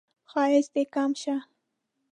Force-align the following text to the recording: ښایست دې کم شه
ښایست 0.29 0.71
دې 0.75 0.83
کم 0.93 1.11
شه 1.21 1.35